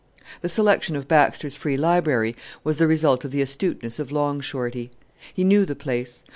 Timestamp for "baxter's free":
1.07-1.77